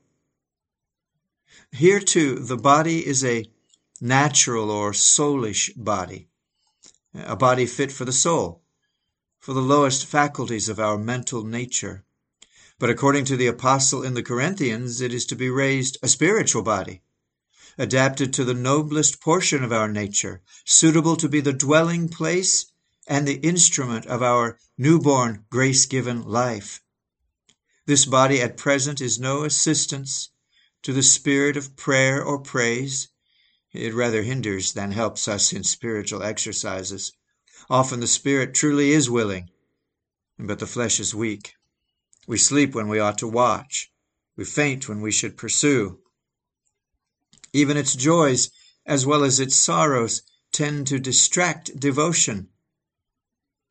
Here 1.71 1.99
too, 1.99 2.39
the 2.39 2.57
body 2.57 3.05
is 3.05 3.23
a 3.23 3.45
natural 4.01 4.71
or 4.71 4.91
soulish 4.91 5.71
body, 5.75 6.27
a 7.13 7.35
body 7.35 7.65
fit 7.65 7.91
for 7.91 8.05
the 8.05 8.11
soul, 8.11 8.63
for 9.39 9.53
the 9.53 9.61
lowest 9.61 10.05
faculties 10.05 10.67
of 10.69 10.79
our 10.79 10.97
mental 10.97 11.43
nature. 11.43 12.03
But 12.79 12.89
according 12.89 13.25
to 13.25 13.37
the 13.37 13.47
apostle 13.47 14.03
in 14.03 14.15
the 14.15 14.23
Corinthians, 14.23 14.99
it 14.99 15.13
is 15.13 15.25
to 15.27 15.35
be 15.35 15.49
raised 15.49 15.97
a 16.01 16.07
spiritual 16.07 16.63
body, 16.63 17.02
adapted 17.77 18.33
to 18.33 18.43
the 18.43 18.53
noblest 18.53 19.19
portion 19.19 19.63
of 19.63 19.71
our 19.71 19.87
nature, 19.87 20.41
suitable 20.65 21.15
to 21.15 21.27
be 21.27 21.41
the 21.41 21.53
dwelling 21.53 22.07
place 22.07 22.65
and 23.07 23.27
the 23.27 23.39
instrument 23.39 24.05
of 24.05 24.21
our 24.21 24.57
newborn 24.77 25.45
grace 25.49 25.85
given 25.85 26.23
life. 26.23 26.81
This 27.85 28.05
body 28.05 28.41
at 28.41 28.57
present 28.57 29.01
is 29.01 29.19
no 29.19 29.43
assistance 29.43 30.29
to 30.83 30.93
the 30.93 31.03
spirit 31.03 31.57
of 31.57 31.75
prayer 31.75 32.23
or 32.23 32.39
praise. 32.39 33.09
It 33.71 33.93
rather 33.93 34.21
hinders 34.23 34.73
than 34.73 34.91
helps 34.91 35.27
us 35.27 35.51
in 35.51 35.63
spiritual 35.63 36.23
exercises. 36.23 37.11
Often 37.69 38.01
the 38.01 38.07
spirit 38.07 38.53
truly 38.53 38.91
is 38.91 39.09
willing, 39.09 39.49
but 40.37 40.59
the 40.59 40.67
flesh 40.67 40.99
is 40.99 41.15
weak. 41.15 41.55
We 42.27 42.37
sleep 42.37 42.75
when 42.75 42.87
we 42.87 42.99
ought 42.99 43.17
to 43.17 43.27
watch. 43.27 43.91
We 44.35 44.45
faint 44.45 44.87
when 44.87 45.01
we 45.01 45.11
should 45.11 45.37
pursue. 45.37 45.99
Even 47.53 47.77
its 47.77 47.95
joys, 47.95 48.49
as 48.85 49.05
well 49.05 49.23
as 49.23 49.39
its 49.39 49.55
sorrows, 49.55 50.23
tend 50.51 50.87
to 50.87 50.99
distract 50.99 51.79
devotion. 51.79 52.49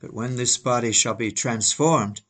But 0.00 0.14
when 0.14 0.36
this 0.36 0.56
body 0.56 0.92
shall 0.92 1.14
be 1.14 1.32
transformed, 1.32 2.22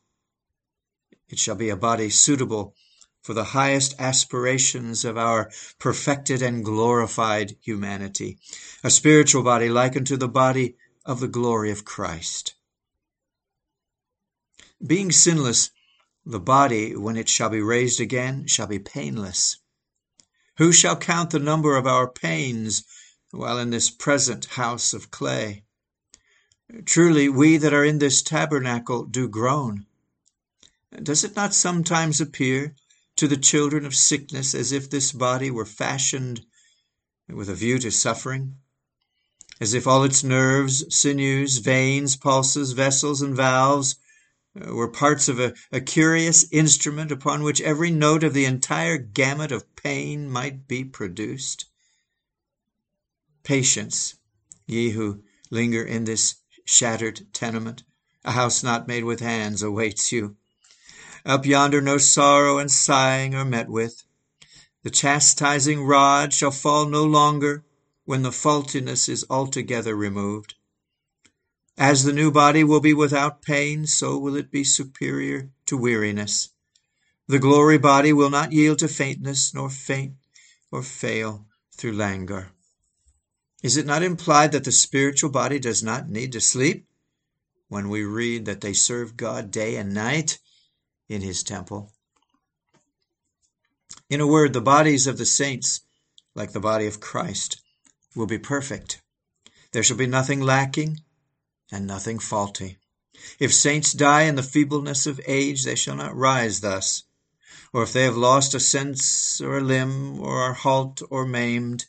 it 1.28 1.38
shall 1.38 1.54
be 1.54 1.68
a 1.68 1.76
body 1.76 2.10
suitable 2.10 2.74
for 3.22 3.34
the 3.34 3.44
highest 3.44 3.94
aspirations 3.98 5.04
of 5.04 5.16
our 5.16 5.50
perfected 5.78 6.42
and 6.42 6.64
glorified 6.64 7.56
humanity, 7.62 8.38
a 8.82 8.90
spiritual 8.90 9.42
body 9.42 9.68
likened 9.68 10.06
to 10.08 10.16
the 10.16 10.28
body 10.28 10.76
of 11.04 11.20
the 11.20 11.28
glory 11.28 11.70
of 11.70 11.84
Christ. 11.84 12.54
Being 14.84 15.12
sinless, 15.12 15.70
the 16.26 16.40
body, 16.40 16.96
when 16.96 17.16
it 17.16 17.28
shall 17.28 17.48
be 17.48 17.62
raised 17.62 18.00
again, 18.00 18.46
shall 18.46 18.66
be 18.66 18.78
painless. 18.78 19.58
Who 20.58 20.72
shall 20.72 20.96
count 20.96 21.30
the 21.30 21.38
number 21.38 21.76
of 21.76 21.86
our 21.86 22.06
pains 22.06 22.84
while 23.30 23.58
in 23.58 23.70
this 23.70 23.88
present 23.88 24.44
house 24.44 24.92
of 24.92 25.10
clay? 25.10 25.64
Truly, 26.84 27.28
we 27.28 27.56
that 27.56 27.72
are 27.72 27.84
in 27.84 27.98
this 27.98 28.22
tabernacle 28.22 29.04
do 29.04 29.28
groan. 29.28 29.86
Does 31.02 31.24
it 31.24 31.34
not 31.34 31.54
sometimes 31.54 32.20
appear 32.20 32.74
to 33.16 33.26
the 33.26 33.36
children 33.36 33.86
of 33.86 33.94
sickness 33.94 34.54
as 34.54 34.72
if 34.72 34.90
this 34.90 35.12
body 35.12 35.50
were 35.50 35.64
fashioned 35.64 36.44
with 37.28 37.48
a 37.48 37.54
view 37.54 37.78
to 37.78 37.90
suffering? 37.90 38.56
As 39.58 39.72
if 39.72 39.86
all 39.86 40.04
its 40.04 40.22
nerves, 40.22 40.84
sinews, 40.94 41.58
veins, 41.58 42.16
pulses, 42.16 42.72
vessels, 42.72 43.22
and 43.22 43.34
valves 43.34 43.96
Uh, 44.54 44.74
were 44.74 44.88
parts 44.88 45.28
of 45.28 45.40
a, 45.40 45.54
a 45.70 45.80
curious 45.80 46.44
instrument 46.52 47.10
upon 47.10 47.42
which 47.42 47.60
every 47.62 47.90
note 47.90 48.22
of 48.22 48.34
the 48.34 48.44
entire 48.44 48.98
gamut 48.98 49.50
of 49.50 49.74
pain 49.76 50.28
might 50.28 50.68
be 50.68 50.84
produced. 50.84 51.64
Patience, 53.44 54.16
ye 54.66 54.90
who 54.90 55.22
linger 55.50 55.82
in 55.82 56.04
this 56.04 56.36
shattered 56.66 57.26
tenement, 57.32 57.82
a 58.24 58.32
house 58.32 58.62
not 58.62 58.86
made 58.86 59.04
with 59.04 59.20
hands 59.20 59.62
awaits 59.62 60.12
you. 60.12 60.36
Up 61.24 61.46
yonder 61.46 61.80
no 61.80 61.96
sorrow 61.96 62.58
and 62.58 62.70
sighing 62.70 63.34
are 63.34 63.44
met 63.44 63.68
with. 63.68 64.04
The 64.82 64.90
chastising 64.90 65.82
rod 65.84 66.34
shall 66.34 66.50
fall 66.50 66.86
no 66.86 67.04
longer 67.04 67.64
when 68.04 68.22
the 68.22 68.32
faultiness 68.32 69.08
is 69.08 69.24
altogether 69.30 69.94
removed. 69.94 70.56
As 71.78 72.04
the 72.04 72.12
new 72.12 72.30
body 72.30 72.64
will 72.64 72.80
be 72.80 72.92
without 72.92 73.42
pain, 73.42 73.86
so 73.86 74.18
will 74.18 74.36
it 74.36 74.50
be 74.50 74.62
superior 74.62 75.50
to 75.66 75.76
weariness. 75.76 76.50
The 77.28 77.38
glory 77.38 77.78
body 77.78 78.12
will 78.12 78.30
not 78.30 78.52
yield 78.52 78.80
to 78.80 78.88
faintness, 78.88 79.54
nor 79.54 79.70
faint 79.70 80.16
or 80.70 80.82
fail 80.82 81.46
through 81.74 81.92
languor. 81.92 82.50
Is 83.62 83.76
it 83.76 83.86
not 83.86 84.02
implied 84.02 84.52
that 84.52 84.64
the 84.64 84.72
spiritual 84.72 85.30
body 85.30 85.58
does 85.58 85.82
not 85.82 86.10
need 86.10 86.32
to 86.32 86.40
sleep 86.40 86.86
when 87.68 87.88
we 87.88 88.04
read 88.04 88.44
that 88.44 88.60
they 88.60 88.74
serve 88.74 89.16
God 89.16 89.50
day 89.50 89.76
and 89.76 89.94
night 89.94 90.38
in 91.08 91.22
his 91.22 91.42
temple? 91.42 91.92
In 94.10 94.20
a 94.20 94.26
word, 94.26 94.52
the 94.52 94.60
bodies 94.60 95.06
of 95.06 95.16
the 95.16 95.24
saints, 95.24 95.80
like 96.34 96.52
the 96.52 96.60
body 96.60 96.86
of 96.86 97.00
Christ, 97.00 97.62
will 98.14 98.26
be 98.26 98.38
perfect. 98.38 99.00
There 99.72 99.82
shall 99.82 99.96
be 99.96 100.06
nothing 100.06 100.40
lacking 100.40 100.98
and 101.70 101.86
nothing 101.86 102.18
faulty. 102.18 102.78
If 103.38 103.54
saints 103.54 103.92
die 103.92 104.22
in 104.22 104.36
the 104.36 104.42
feebleness 104.42 105.06
of 105.06 105.20
age, 105.26 105.64
they 105.64 105.74
shall 105.74 105.96
not 105.96 106.16
rise 106.16 106.60
thus. 106.60 107.04
Or 107.72 107.82
if 107.82 107.92
they 107.92 108.04
have 108.04 108.16
lost 108.16 108.54
a 108.54 108.60
sense 108.60 109.40
or 109.40 109.58
a 109.58 109.62
limb, 109.62 110.20
or 110.20 110.38
are 110.38 110.54
halt 110.54 111.02
or 111.10 111.24
maimed, 111.24 111.86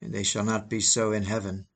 they 0.00 0.22
shall 0.22 0.44
not 0.44 0.68
be 0.68 0.80
so 0.80 1.12
in 1.12 1.24
heaven. 1.24 1.66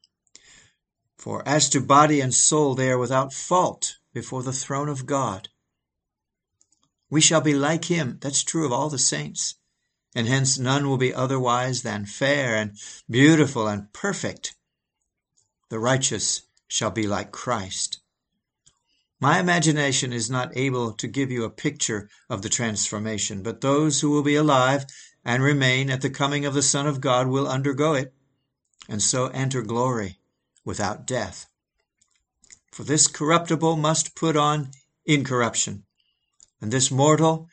For 1.17 1.47
as 1.47 1.69
to 1.71 1.81
body 1.81 2.21
and 2.21 2.35
soul, 2.35 2.75
they 2.75 2.91
are 2.91 2.99
without 2.99 3.33
fault 3.33 3.97
before 4.15 4.43
the 4.43 4.53
throne 4.53 4.89
of 4.89 5.07
God. 5.07 5.49
We 7.11 7.21
shall 7.21 7.41
be 7.41 7.55
like 7.55 7.87
him. 7.87 8.19
That's 8.21 8.45
true 8.45 8.67
of 8.67 8.73
all 8.73 8.91
the 8.91 8.99
saints. 8.99 9.57
And 10.15 10.27
hence 10.27 10.59
none 10.59 10.89
will 10.89 10.99
be 10.99 11.15
otherwise 11.15 11.83
than 11.83 12.07
fair 12.07 12.57
and 12.57 12.79
beautiful 13.09 13.67
and 13.67 13.93
perfect. 13.93 14.57
The 15.71 15.79
righteous 15.79 16.43
shall 16.69 16.91
be 16.91 17.07
like 17.07 17.33
Christ. 17.33 17.99
My 19.21 19.41
imagination 19.41 20.13
is 20.13 20.31
not 20.31 20.57
able 20.57 20.93
to 20.93 21.09
give 21.09 21.31
you 21.31 21.43
a 21.43 21.51
picture 21.51 22.09
of 22.31 22.43
the 22.43 22.49
transformation, 22.49 23.43
but 23.43 23.63
those 23.63 24.01
who 24.01 24.11
will 24.11 24.23
be 24.23 24.37
alive 24.37 24.85
and 25.25 25.43
remain 25.43 25.91
at 25.91 26.03
the 26.03 26.11
coming 26.11 26.45
of 26.45 26.55
the 26.55 26.63
Son 26.63 26.87
of 26.87 27.01
God 27.01 27.27
will 27.27 27.49
undergo 27.49 27.95
it, 27.95 28.15
and 28.89 29.03
so 29.03 29.27
enter 29.29 29.63
glory 29.63 30.21
without 30.65 31.07
death. 31.07 31.47
For 32.71 32.85
this 32.85 33.09
corruptible 33.09 33.77
must 33.77 34.15
put 34.15 34.37
on 34.37 34.71
incorruption, 35.05 35.85
and 36.61 36.71
this 36.71 36.91
mortal 36.91 37.49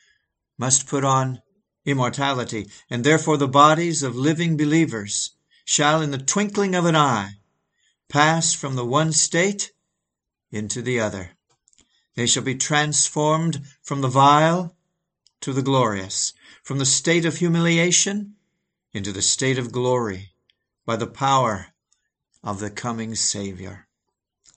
must 0.56 0.86
put 0.86 1.04
on 1.04 1.42
immortality, 1.84 2.70
and 2.88 3.02
therefore 3.02 3.38
the 3.38 3.48
bodies 3.48 4.02
of 4.04 4.14
living 4.14 4.56
believers 4.56 5.32
shall 5.64 6.00
in 6.00 6.12
the 6.12 6.18
twinkling 6.18 6.76
of 6.76 6.84
an 6.84 6.94
eye 6.94 7.38
pass 8.08 8.52
from 8.52 8.76
the 8.76 8.84
one 8.84 9.12
state 9.12 9.72
into 10.50 10.82
the 10.82 11.00
other. 11.00 11.30
They 12.14 12.26
shall 12.26 12.42
be 12.42 12.54
transformed 12.54 13.62
from 13.82 14.00
the 14.00 14.08
vile 14.08 14.76
to 15.40 15.52
the 15.52 15.62
glorious, 15.62 16.32
from 16.62 16.78
the 16.78 16.86
state 16.86 17.24
of 17.24 17.36
humiliation 17.36 18.34
into 18.92 19.12
the 19.12 19.22
state 19.22 19.58
of 19.58 19.72
glory, 19.72 20.32
by 20.86 20.96
the 20.96 21.06
power 21.06 21.66
of 22.42 22.60
the 22.60 22.70
coming 22.70 23.14
Savior. 23.14 23.86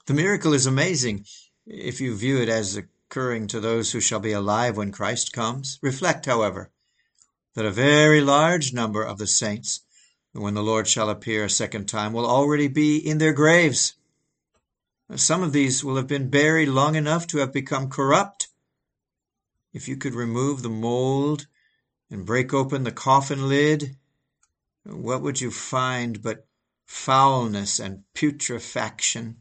The 0.05 0.13
miracle 0.13 0.53
is 0.53 0.65
amazing 0.65 1.25
if 1.65 1.99
you 1.99 2.15
view 2.15 2.41
it 2.41 2.49
as 2.49 2.77
occurring 2.77 3.47
to 3.47 3.59
those 3.59 3.91
who 3.91 3.99
shall 3.99 4.19
be 4.19 4.31
alive 4.31 4.77
when 4.77 4.91
Christ 4.91 5.33
comes. 5.33 5.79
Reflect, 5.81 6.25
however, 6.25 6.71
that 7.55 7.65
a 7.65 7.71
very 7.71 8.21
large 8.21 8.71
number 8.73 9.03
of 9.03 9.17
the 9.17 9.27
saints, 9.27 9.81
when 10.33 10.53
the 10.53 10.63
Lord 10.63 10.87
shall 10.87 11.09
appear 11.09 11.45
a 11.45 11.49
second 11.49 11.87
time, 11.87 12.13
will 12.13 12.25
already 12.25 12.67
be 12.67 12.97
in 12.97 13.17
their 13.17 13.33
graves. 13.33 13.93
Some 15.15 15.41
of 15.41 15.53
these 15.53 15.83
will 15.83 15.95
have 15.95 16.07
been 16.07 16.29
buried 16.29 16.69
long 16.69 16.95
enough 16.95 17.25
to 17.27 17.39
have 17.39 17.51
become 17.51 17.89
corrupt. 17.89 18.47
If 19.73 19.87
you 19.87 19.97
could 19.97 20.13
remove 20.13 20.61
the 20.61 20.69
mold 20.69 21.47
and 22.11 22.25
break 22.25 22.53
open 22.53 22.83
the 22.83 22.91
coffin 22.91 23.49
lid, 23.49 23.95
what 24.83 25.21
would 25.21 25.41
you 25.41 25.51
find 25.51 26.21
but 26.21 26.47
foulness 26.85 27.79
and 27.79 28.03
putrefaction? 28.13 29.37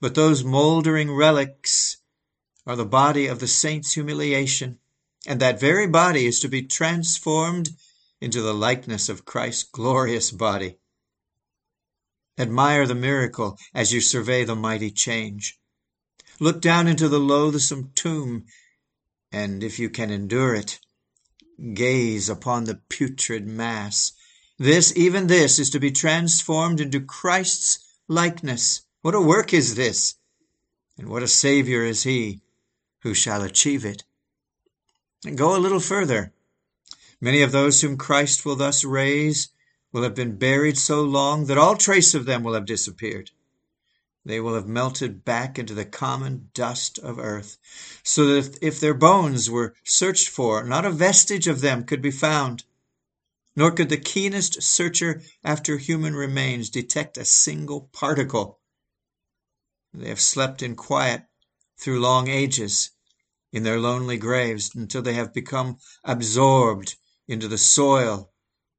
But 0.00 0.14
those 0.14 0.44
mouldering 0.44 1.10
relics 1.10 1.98
are 2.66 2.76
the 2.76 2.84
body 2.84 3.26
of 3.26 3.40
the 3.40 3.48
saint's 3.48 3.92
humiliation, 3.92 4.78
and 5.26 5.40
that 5.40 5.60
very 5.60 5.86
body 5.86 6.26
is 6.26 6.40
to 6.40 6.48
be 6.48 6.62
transformed 6.62 7.70
into 8.20 8.42
the 8.42 8.54
likeness 8.54 9.08
of 9.08 9.24
Christ's 9.24 9.64
glorious 9.64 10.30
body. 10.30 10.78
Admire 12.38 12.86
the 12.86 12.94
miracle 12.94 13.58
as 13.74 13.92
you 13.92 14.00
survey 14.00 14.44
the 14.44 14.54
mighty 14.54 14.90
change. 14.90 15.58
Look 16.38 16.60
down 16.60 16.88
into 16.88 17.08
the 17.08 17.18
loathsome 17.18 17.92
tomb, 17.94 18.46
and 19.30 19.62
if 19.62 19.78
you 19.78 19.90
can 19.90 20.10
endure 20.10 20.54
it, 20.54 20.80
gaze 21.74 22.28
upon 22.28 22.64
the 22.64 22.80
putrid 22.88 23.46
mass. 23.46 24.12
This, 24.58 24.92
even 24.96 25.26
this, 25.26 25.58
is 25.58 25.70
to 25.70 25.80
be 25.80 25.90
transformed 25.90 26.80
into 26.80 27.00
Christ's 27.00 27.78
likeness. 28.08 28.82
What 29.02 29.14
a 29.14 29.20
work 29.20 29.52
is 29.52 29.74
this! 29.74 30.14
And 30.96 31.08
what 31.08 31.22
a 31.22 31.28
Savior 31.28 31.84
is 31.84 32.02
He 32.02 32.40
who 33.02 33.14
shall 33.14 33.42
achieve 33.42 33.84
it. 33.84 34.04
Go 35.34 35.56
a 35.56 35.60
little 35.60 35.80
further. 35.80 36.32
Many 37.22 37.42
of 37.42 37.52
those 37.52 37.82
whom 37.82 37.98
Christ 37.98 38.46
will 38.46 38.56
thus 38.56 38.82
raise 38.82 39.50
will 39.92 40.04
have 40.04 40.14
been 40.14 40.38
buried 40.38 40.78
so 40.78 41.02
long 41.02 41.46
that 41.46 41.58
all 41.58 41.76
trace 41.76 42.14
of 42.14 42.24
them 42.24 42.42
will 42.42 42.54
have 42.54 42.64
disappeared. 42.64 43.30
They 44.24 44.40
will 44.40 44.54
have 44.54 44.66
melted 44.66 45.22
back 45.22 45.58
into 45.58 45.74
the 45.74 45.84
common 45.84 46.48
dust 46.54 46.98
of 46.98 47.18
earth, 47.18 47.58
so 48.02 48.40
that 48.40 48.58
if 48.62 48.80
their 48.80 48.94
bones 48.94 49.50
were 49.50 49.74
searched 49.84 50.30
for, 50.30 50.64
not 50.64 50.86
a 50.86 50.90
vestige 50.90 51.46
of 51.46 51.60
them 51.60 51.84
could 51.84 52.00
be 52.00 52.10
found. 52.10 52.64
Nor 53.54 53.72
could 53.72 53.90
the 53.90 53.98
keenest 53.98 54.62
searcher 54.62 55.20
after 55.44 55.76
human 55.76 56.16
remains 56.16 56.70
detect 56.70 57.18
a 57.18 57.26
single 57.26 57.82
particle. 57.92 58.60
They 59.92 60.08
have 60.08 60.22
slept 60.22 60.62
in 60.62 60.74
quiet 60.74 61.24
through 61.76 62.00
long 62.00 62.28
ages 62.28 62.92
in 63.52 63.62
their 63.62 63.78
lonely 63.78 64.16
graves 64.16 64.74
until 64.74 65.02
they 65.02 65.14
have 65.14 65.34
become 65.34 65.76
absorbed 66.02 66.96
into 67.30 67.46
the 67.46 67.58
soil 67.58 68.32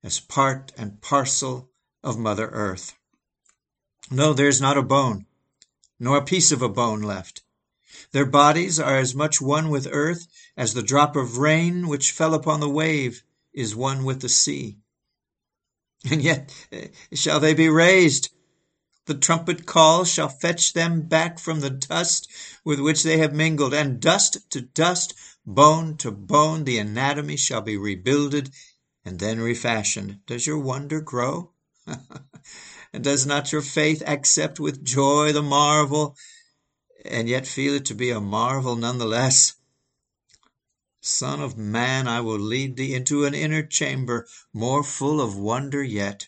as 0.04 0.20
part 0.20 0.74
and 0.78 1.02
parcel 1.02 1.72
of 2.04 2.18
Mother 2.18 2.50
Earth. 2.50 2.94
No, 4.10 4.34
there 4.34 4.50
is 4.50 4.60
not 4.60 4.78
a 4.78 4.84
bone, 4.84 5.26
nor 6.00 6.18
a 6.18 6.26
piece 6.26 6.52
of 6.52 6.62
a 6.62 6.68
bone 6.68 7.02
left. 7.02 7.44
Their 8.12 8.26
bodies 8.26 8.80
are 8.80 8.98
as 8.98 9.16
much 9.16 9.40
one 9.40 9.70
with 9.70 9.88
earth 9.90 10.28
as 10.58 10.74
the 10.74 10.84
drop 10.84 11.16
of 11.16 11.38
rain 11.38 11.88
which 11.88 12.12
fell 12.12 12.34
upon 12.34 12.60
the 12.60 12.70
wave 12.70 13.24
is 13.54 13.76
one 13.76 14.04
with 14.04 14.20
the 14.20 14.30
sea. 14.30 14.80
And 16.10 16.22
yet 16.22 16.54
eh, 16.72 16.88
shall 17.14 17.40
they 17.40 17.54
be 17.54 17.70
raised 17.70 18.32
the 19.06 19.16
trumpet 19.16 19.66
call 19.66 20.06
shall 20.06 20.30
fetch 20.30 20.74
them 20.74 21.02
back 21.02 21.40
from 21.40 21.60
the 21.60 21.72
dust 21.72 22.30
with 22.64 22.80
which 22.80 23.02
they 23.04 23.18
have 23.18 23.34
mingled, 23.34 23.74
and 23.74 24.00
dust 24.00 24.50
to 24.52 24.62
dust, 24.62 25.16
bone 25.46 25.98
to 25.98 26.12
bone, 26.12 26.64
the 26.64 26.78
anatomy 26.78 27.38
shall 27.38 27.62
be 27.62 27.78
rebuilded 27.78 28.52
and 29.04 29.20
then 29.20 29.40
refashioned. 29.40 30.20
Does 30.28 30.46
your 30.46 30.60
wonder 30.60 31.02
grow? 31.02 31.52
and 32.94 33.04
does 33.04 33.26
not 33.26 33.52
your 33.52 33.62
faith 33.62 34.04
accept 34.06 34.60
with 34.60 34.84
joy 34.84 35.32
the 35.32 35.42
marvel, 35.42 36.16
and 37.04 37.28
yet 37.28 37.48
feel 37.48 37.74
it 37.74 37.86
to 37.86 37.96
be 37.96 38.12
a 38.12 38.22
marvel 38.22 38.76
none 38.76 38.98
the 38.98 39.06
less? 39.06 39.54
Son 41.02 41.42
of 41.42 41.58
man, 41.58 42.08
I 42.08 42.22
will 42.22 42.40
lead 42.40 42.76
thee 42.76 42.94
into 42.94 43.26
an 43.26 43.34
inner 43.34 43.64
chamber 43.64 44.28
more 44.54 44.84
full 44.84 45.20
of 45.20 45.36
wonder 45.36 45.82
yet. 45.82 46.28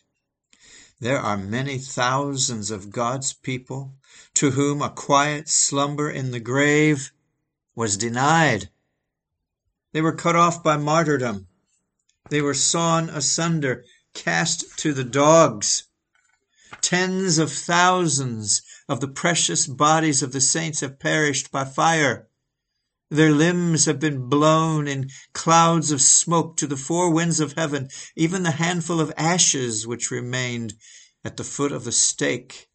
There 0.99 1.19
are 1.19 1.37
many 1.37 1.77
thousands 1.77 2.71
of 2.71 2.89
God's 2.89 3.33
people 3.33 3.93
to 4.33 4.51
whom 4.51 4.81
a 4.81 4.89
quiet 4.89 5.47
slumber 5.47 6.09
in 6.09 6.31
the 6.31 6.39
grave 6.39 7.11
was 7.75 7.97
denied. 7.97 8.69
They 9.93 10.01
were 10.01 10.15
cut 10.15 10.35
off 10.35 10.63
by 10.63 10.77
martyrdom. 10.77 11.47
They 12.29 12.41
were 12.41 12.55
sawn 12.55 13.09
asunder, 13.09 13.85
cast 14.15 14.77
to 14.79 14.91
the 14.91 15.03
dogs. 15.03 15.83
Tens 16.81 17.37
of 17.37 17.51
thousands 17.51 18.63
of 18.89 18.99
the 19.01 19.07
precious 19.07 19.67
bodies 19.67 20.23
of 20.23 20.31
the 20.31 20.41
saints 20.41 20.79
have 20.79 20.99
perished 20.99 21.51
by 21.51 21.65
fire. 21.65 22.27
Their 23.09 23.31
limbs 23.31 23.85
have 23.85 23.99
been 23.99 24.29
blown 24.29 24.87
in 24.87 25.11
clouds 25.33 25.91
of 25.91 26.01
smoke 26.01 26.57
to 26.57 26.65
the 26.65 26.77
four 26.77 27.11
winds 27.11 27.39
of 27.39 27.53
heaven. 27.53 27.89
Even 28.15 28.41
the 28.41 28.51
handful 28.51 28.99
of 28.99 29.13
ashes 29.15 29.85
which 29.85 30.09
remained 30.09 30.73
at 31.23 31.37
the 31.37 31.43
foot 31.43 31.71
of 31.71 31.83
the 31.83 31.91
stake 31.91 32.67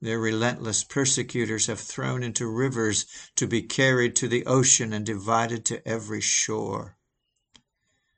their 0.00 0.18
relentless 0.18 0.84
persecutors 0.84 1.66
have 1.66 1.80
thrown 1.80 2.22
into 2.22 2.46
rivers 2.46 3.06
to 3.36 3.46
be 3.46 3.62
carried 3.62 4.14
to 4.16 4.28
the 4.28 4.44
ocean 4.46 4.92
and 4.92 5.06
divided 5.06 5.64
to 5.64 5.86
every 5.86 6.20
shore. 6.20 6.96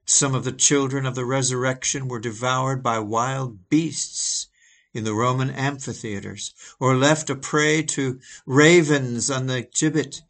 Some 0.05 0.35
of 0.35 0.45
the 0.45 0.53
children 0.53 1.05
of 1.07 1.15
the 1.15 1.25
resurrection 1.25 2.09
were 2.09 2.21
devoured 2.21 2.83
by 2.83 2.99
wild 3.01 3.69
beasts 3.69 4.49
in 4.95 5.05
the 5.05 5.15
Roman 5.15 5.51
amphitheaters, 5.51 6.55
or 6.81 6.97
left 6.97 7.29
a 7.29 7.37
prey 7.37 7.83
to 7.83 8.21
ravens 8.47 9.31
on 9.31 9.47
the 9.47 9.63
gibbet 9.63 10.23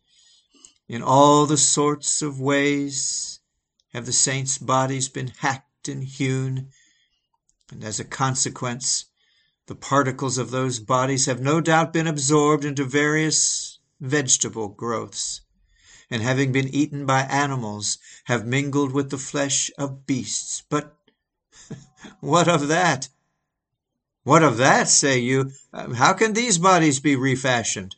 in 0.89 1.03
all 1.03 1.47
the 1.47 1.57
sorts 1.57 2.23
of 2.23 2.41
ways 2.41 3.41
have 3.93 4.07
the 4.07 4.13
saints' 4.13 4.59
bodies 4.59 5.09
been 5.09 5.29
hacked 5.39 5.89
and 5.89 6.05
hewn, 6.05 6.71
and 7.71 7.83
as 7.83 7.99
a 8.01 8.05
consequence, 8.05 9.07
the 9.67 9.75
particles 9.75 10.39
of 10.39 10.51
those 10.51 10.79
bodies 10.79 11.27
have 11.27 11.41
no 11.41 11.61
doubt 11.61 11.93
been 11.93 12.07
absorbed 12.07 12.65
into 12.65 12.85
various 12.85 13.79
vegetable 14.01 14.69
growths, 14.69 15.41
and 16.11 16.23
having 16.23 16.53
been 16.53 16.69
eaten 16.69 17.05
by 17.05 17.23
animals, 17.23 17.99
have 18.25 18.47
mingled 18.47 18.93
with 18.93 19.11
the 19.11 19.19
flesh 19.19 19.71
of 19.77 20.07
beasts. 20.07 20.63
But 20.69 20.97
what 22.21 22.47
of 22.47 22.69
that? 22.69 23.09
What 24.23 24.43
of 24.43 24.57
that, 24.57 24.89
say 24.89 25.19
you? 25.19 25.53
Um, 25.73 25.95
how 25.95 26.13
can 26.13 26.33
these 26.33 26.59
bodies 26.59 27.01
be 27.01 27.17
refashioned? 27.17 27.97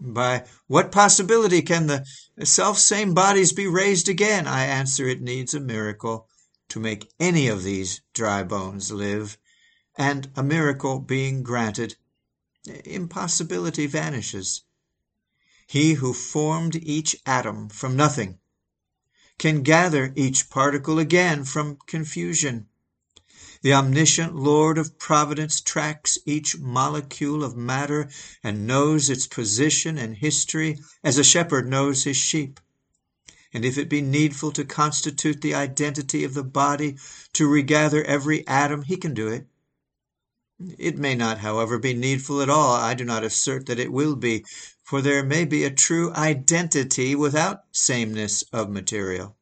By 0.00 0.44
what 0.66 0.92
possibility 0.92 1.62
can 1.62 1.86
the 1.86 2.06
self-same 2.42 3.12
bodies 3.12 3.52
be 3.52 3.66
raised 3.66 4.08
again? 4.08 4.46
I 4.46 4.64
answer 4.64 5.06
it 5.06 5.20
needs 5.20 5.52
a 5.52 5.60
miracle 5.60 6.28
to 6.68 6.80
make 6.80 7.10
any 7.18 7.48
of 7.48 7.62
these 7.62 8.00
dry 8.14 8.42
bones 8.42 8.90
live, 8.90 9.36
and 9.96 10.30
a 10.36 10.42
miracle 10.42 10.98
being 10.98 11.42
granted, 11.42 11.96
impossibility 12.84 13.86
vanishes. 13.86 14.62
He 15.66 15.94
who 15.94 16.12
formed 16.12 16.76
each 16.76 17.16
atom 17.24 17.68
from 17.68 17.96
nothing 17.96 18.38
can 19.38 19.62
gather 19.62 20.12
each 20.16 20.50
particle 20.50 20.98
again 20.98 21.44
from 21.44 21.78
confusion. 21.86 22.68
The 23.62 23.74
omniscient 23.74 24.34
Lord 24.34 24.78
of 24.78 24.98
providence 24.98 25.60
tracks 25.60 26.18
each 26.24 26.58
molecule 26.58 27.44
of 27.44 27.56
matter 27.56 28.08
and 28.42 28.66
knows 28.66 29.10
its 29.10 29.26
position 29.26 29.98
and 29.98 30.16
history 30.16 30.78
as 31.04 31.18
a 31.18 31.24
shepherd 31.24 31.68
knows 31.68 32.04
his 32.04 32.16
sheep. 32.16 32.58
And 33.52 33.64
if 33.64 33.76
it 33.76 33.88
be 33.88 34.00
needful 34.00 34.52
to 34.52 34.64
constitute 34.64 35.40
the 35.40 35.54
identity 35.54 36.24
of 36.24 36.34
the 36.34 36.44
body, 36.44 36.96
to 37.32 37.48
regather 37.48 38.02
every 38.04 38.46
atom, 38.46 38.82
he 38.82 38.96
can 38.96 39.12
do 39.12 39.28
it. 39.28 39.46
It 40.76 40.98
may 40.98 41.14
not, 41.14 41.38
however, 41.38 41.78
be 41.78 41.94
needful 41.94 42.42
at 42.42 42.50
all. 42.50 42.74
I 42.74 42.92
do 42.92 43.02
not 43.02 43.24
assert 43.24 43.64
that 43.64 43.78
it 43.78 43.90
will 43.90 44.14
be, 44.14 44.44
for 44.84 45.00
there 45.00 45.24
may 45.24 45.46
be 45.46 45.64
a 45.64 45.70
true 45.70 46.12
identity 46.12 47.14
without 47.14 47.62
sameness 47.72 48.44
of 48.52 48.68
material. 48.68 49.38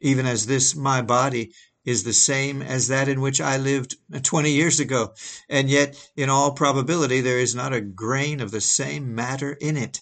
Even 0.00 0.24
as 0.24 0.46
this 0.46 0.74
my 0.74 1.02
body 1.02 1.52
is 1.84 2.04
the 2.04 2.14
same 2.14 2.62
as 2.62 2.88
that 2.88 3.10
in 3.10 3.20
which 3.20 3.42
I 3.42 3.58
lived 3.58 3.96
20 4.22 4.50
years 4.50 4.80
ago, 4.80 5.12
and 5.50 5.68
yet 5.68 6.10
in 6.16 6.30
all 6.30 6.52
probability 6.52 7.20
there 7.20 7.38
is 7.38 7.54
not 7.54 7.74
a 7.74 7.82
grain 7.82 8.40
of 8.40 8.52
the 8.52 8.62
same 8.62 9.14
matter 9.14 9.52
in 9.52 9.76
it. 9.76 10.00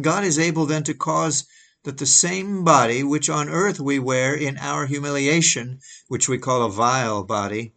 God 0.00 0.24
is 0.24 0.38
able 0.38 0.64
then 0.64 0.84
to 0.84 0.94
cause 0.94 1.44
that 1.82 1.98
the 1.98 2.06
same 2.06 2.64
body 2.64 3.02
which 3.02 3.28
on 3.28 3.50
earth 3.50 3.80
we 3.80 3.98
wear 3.98 4.34
in 4.34 4.56
our 4.56 4.86
humiliation, 4.86 5.80
which 6.08 6.26
we 6.26 6.38
call 6.38 6.62
a 6.62 6.70
vile 6.70 7.22
body, 7.22 7.74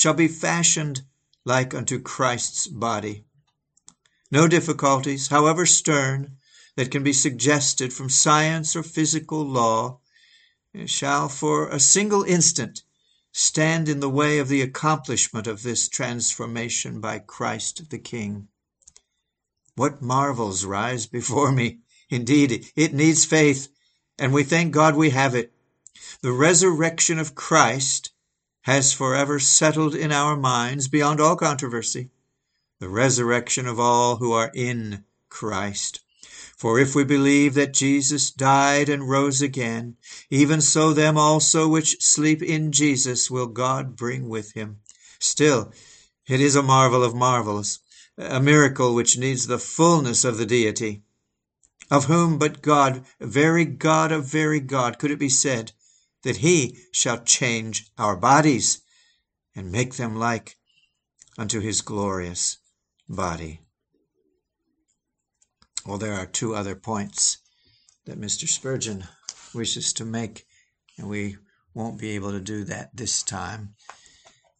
shall 0.00 0.14
be 0.14 0.28
fashioned 0.28 1.02
like 1.44 1.74
unto 1.74 2.00
Christ's 2.00 2.66
body. 2.66 3.22
No 4.30 4.48
difficulties, 4.48 5.28
however 5.28 5.66
stern, 5.66 6.38
that 6.76 6.90
can 6.90 7.02
be 7.02 7.12
suggested 7.12 7.92
from 7.92 8.08
science 8.08 8.74
or 8.74 8.82
physical 8.82 9.44
law 9.46 10.00
shall 10.86 11.28
for 11.28 11.68
a 11.68 11.78
single 11.78 12.22
instant 12.22 12.82
stand 13.32 13.90
in 13.90 14.00
the 14.00 14.08
way 14.08 14.38
of 14.38 14.48
the 14.48 14.62
accomplishment 14.62 15.46
of 15.46 15.62
this 15.62 15.86
transformation 15.86 16.98
by 17.00 17.18
Christ 17.18 17.90
the 17.90 17.98
King. 17.98 18.48
What 19.74 20.00
marvels 20.00 20.64
rise 20.64 21.04
before 21.06 21.52
me! 21.52 21.80
Indeed, 22.08 22.72
it 22.74 22.94
needs 22.94 23.26
faith, 23.26 23.68
and 24.18 24.32
we 24.32 24.44
thank 24.44 24.72
God 24.72 24.96
we 24.96 25.10
have 25.10 25.34
it. 25.34 25.52
The 26.22 26.32
resurrection 26.32 27.18
of 27.18 27.34
Christ 27.34 28.12
has 28.62 28.92
forever 28.92 29.38
settled 29.38 29.94
in 29.94 30.12
our 30.12 30.36
minds 30.36 30.88
beyond 30.88 31.20
all 31.20 31.36
controversy 31.36 32.10
the 32.80 32.88
resurrection 32.88 33.66
of 33.66 33.78
all 33.78 34.16
who 34.16 34.32
are 34.32 34.50
in 34.54 35.04
Christ. 35.28 36.00
For 36.56 36.78
if 36.78 36.94
we 36.94 37.04
believe 37.04 37.54
that 37.54 37.74
Jesus 37.74 38.30
died 38.30 38.88
and 38.88 39.08
rose 39.08 39.42
again, 39.42 39.96
even 40.30 40.60
so 40.60 40.92
them 40.92 41.16
also 41.16 41.68
which 41.68 42.02
sleep 42.02 42.42
in 42.42 42.72
Jesus 42.72 43.30
will 43.30 43.46
God 43.46 43.96
bring 43.96 44.28
with 44.28 44.52
him. 44.52 44.80
Still, 45.18 45.72
it 46.26 46.40
is 46.40 46.56
a 46.56 46.62
marvel 46.62 47.04
of 47.04 47.14
marvels, 47.14 47.80
a 48.16 48.40
miracle 48.40 48.94
which 48.94 49.18
needs 49.18 49.46
the 49.46 49.58
fullness 49.58 50.24
of 50.24 50.38
the 50.38 50.46
deity. 50.46 51.02
Of 51.90 52.06
whom 52.06 52.38
but 52.38 52.62
God, 52.62 53.04
very 53.20 53.64
God 53.64 54.12
of 54.12 54.24
very 54.24 54.60
God, 54.60 54.98
could 54.98 55.10
it 55.10 55.18
be 55.18 55.28
said 55.28 55.72
that 56.22 56.38
he 56.38 56.78
shall 56.92 57.22
change 57.22 57.90
our 57.98 58.16
bodies 58.16 58.82
and 59.54 59.72
make 59.72 59.94
them 59.94 60.16
like 60.16 60.56
unto 61.38 61.60
his 61.60 61.80
glorious 61.80 62.58
body? 63.08 63.60
Well, 65.86 65.98
there 65.98 66.14
are 66.14 66.26
two 66.26 66.54
other 66.54 66.74
points 66.74 67.38
that 68.04 68.20
Mr. 68.20 68.46
Spurgeon 68.46 69.04
wishes 69.54 69.92
to 69.94 70.04
make, 70.04 70.46
and 70.98 71.08
we 71.08 71.36
won't 71.74 71.98
be 71.98 72.10
able 72.10 72.32
to 72.32 72.40
do 72.40 72.64
that 72.64 72.94
this 72.94 73.22
time. 73.22 73.74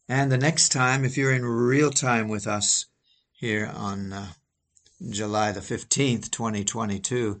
And 0.09 0.31
the 0.31 0.37
next 0.37 0.69
time, 0.69 1.05
if 1.05 1.17
you're 1.17 1.33
in 1.33 1.45
real 1.45 1.91
time 1.91 2.27
with 2.27 2.47
us 2.47 2.87
here 3.31 3.71
on 3.73 4.11
uh, 4.11 4.27
July 5.09 5.51
the 5.51 5.61
15th, 5.61 6.31
2022, 6.31 7.39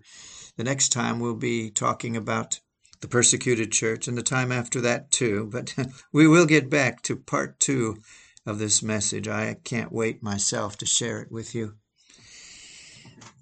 the 0.57 0.63
next 0.63 0.89
time 0.89 1.19
we'll 1.19 1.35
be 1.35 1.69
talking 1.69 2.15
about 2.15 2.59
the 3.01 3.07
persecuted 3.07 3.71
church 3.71 4.07
and 4.07 4.17
the 4.17 4.23
time 4.23 4.51
after 4.51 4.79
that 4.81 5.11
too. 5.11 5.49
But 5.51 5.75
we 6.13 6.27
will 6.27 6.45
get 6.45 6.69
back 6.69 7.01
to 7.03 7.15
part 7.15 7.59
two 7.59 7.97
of 8.45 8.59
this 8.59 8.81
message. 8.81 9.27
I 9.27 9.55
can't 9.63 9.91
wait 9.91 10.23
myself 10.23 10.77
to 10.77 10.85
share 10.85 11.19
it 11.19 11.31
with 11.31 11.53
you. 11.53 11.75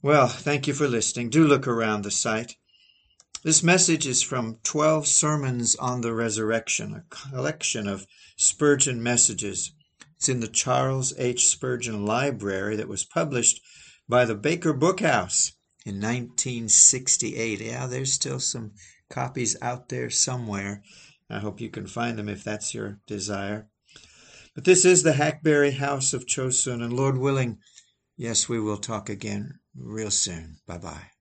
Well, 0.02 0.28
thank 0.28 0.68
you 0.68 0.74
for 0.74 0.88
listening. 0.88 1.30
Do 1.30 1.46
look 1.46 1.68
around 1.68 2.04
the 2.04 2.12
site. 2.12 2.56
This 3.44 3.64
message 3.64 4.06
is 4.08 4.22
from 4.22 4.58
12 4.64 5.08
Sermons 5.08 5.76
on 5.76 6.02
the 6.02 6.14
Resurrection, 6.14 6.94
a 6.94 7.04
collection 7.10 7.88
of 7.88 8.06
Spurgeon 8.38 9.02
messages. 9.02 9.72
It's 10.18 10.28
in 10.28 10.42
the 10.42 10.48
Charles 10.48 11.14
H. 11.18 11.48
Spurgeon 11.48 12.06
Library 12.06 12.76
that 12.76 12.90
was 12.90 13.06
published 13.06 13.62
by 14.10 14.26
the 14.26 14.36
Baker 14.36 14.74
Book 14.74 15.00
House 15.00 15.54
in 15.86 15.96
1968. 15.96 17.62
Yeah, 17.62 17.88
there's 17.88 18.12
still 18.12 18.40
some 18.42 18.74
copies 19.10 19.56
out 19.62 19.90
there 19.90 20.10
somewhere. 20.10 20.84
I 21.30 21.40
hope 21.40 21.62
you 21.62 21.70
can 21.70 21.88
find 21.88 22.18
them 22.18 22.30
if 22.30 22.44
that's 22.44 22.74
your 22.74 23.00
desire. 23.08 23.68
But 24.56 24.66
this 24.66 24.86
is 24.86 25.04
the 25.04 25.14
Hackberry 25.14 25.72
House 25.72 26.14
of 26.14 26.26
Chosun, 26.26 26.84
and 26.84 26.94
Lord 26.94 27.18
willing, 27.18 27.60
yes, 28.18 28.50
we 28.50 28.60
will 28.60 28.78
talk 28.78 29.10
again 29.10 29.60
real 29.76 30.12
soon. 30.12 30.58
Bye 30.66 30.80
bye. 30.80 31.19